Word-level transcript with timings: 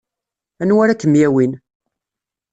Anwa 0.61 0.81
ara 0.83 0.99
kem-yawin? 1.01 1.51